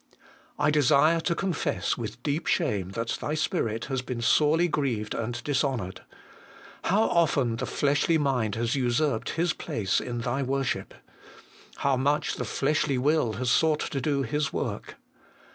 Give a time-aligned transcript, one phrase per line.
[0.57, 5.39] I desire to confess with deep shame that Thy Spirit has been sorely grieved and
[5.43, 6.01] dishonoured.
[6.85, 10.95] How often the fleshly mind has usurped His place in Thy worship!
[11.75, 14.95] How much the fleshly will has sought to do His work